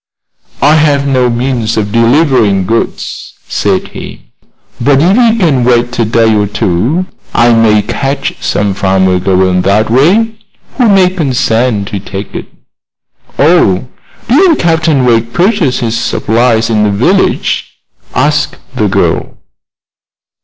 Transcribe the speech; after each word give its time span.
"I 0.63 0.77
have 0.77 1.05
no 1.07 1.29
means 1.29 1.77
of 1.77 1.91
delivering 1.91 2.65
goods," 2.65 3.35
said 3.47 3.89
he; 3.89 4.31
"but 4.81 4.99
if 4.99 5.15
you 5.15 5.37
can 5.37 5.63
wait 5.63 5.99
a 5.99 6.05
day 6.05 6.33
or 6.33 6.47
two 6.47 7.05
I 7.35 7.53
may 7.53 7.83
catch 7.83 8.41
some 8.41 8.73
farmer 8.73 9.19
going 9.19 9.61
that 9.61 9.91
way 9.91 10.37
who 10.79 10.87
will 10.89 11.09
consent 11.11 11.89
to 11.89 11.99
take 11.99 12.33
it." 12.33 12.47
"Oh. 13.37 13.89
Didn't 14.27 14.55
Captain 14.57 15.05
Wegg 15.05 15.33
purchase 15.33 15.81
his 15.81 15.99
supplies 15.99 16.71
in 16.71 16.81
the 16.81 16.89
village?" 16.89 17.71
asked 18.15 18.57
the 18.73 18.87
girl. 18.87 19.37